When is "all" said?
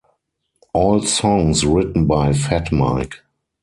0.73-1.03